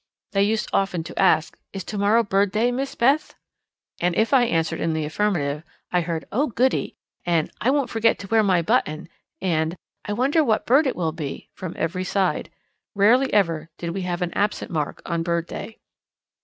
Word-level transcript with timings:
They 0.31 0.41
used 0.41 0.67
often 0.73 1.03
to 1.03 1.19
ask, 1.19 1.55
'Is 1.73 1.83
to 1.83 1.97
morrow 1.99 2.23
Bird 2.23 2.51
Day, 2.53 2.71
Miss 2.71 2.95
Beth?' 2.95 3.35
and 3.99 4.15
if 4.15 4.33
I 4.33 4.45
answered 4.45 4.79
in 4.79 4.93
the 4.93 5.05
affirmative, 5.05 5.61
I 5.91 6.01
heard 6.01 6.25
'Oh, 6.31 6.47
goody,' 6.47 6.95
and 7.23 7.51
'I 7.61 7.69
won't 7.69 7.89
forget 7.91 8.17
to 8.17 8.27
wear 8.27 8.41
my 8.41 8.63
button,' 8.63 9.09
and 9.43 9.75
'I 10.05 10.13
wonder 10.13 10.43
what 10.43 10.65
bird 10.65 10.87
it 10.87 10.95
will 10.95 11.11
be,' 11.11 11.49
from 11.53 11.75
every 11.77 12.03
side. 12.03 12.49
Rarely 12.95 13.31
ever 13.31 13.69
did 13.77 13.91
we 13.91 14.01
have 14.01 14.23
an 14.23 14.33
absent 14.33 14.71
mark 14.71 15.03
on 15.05 15.21
Bird 15.21 15.45
Day. 15.45 15.77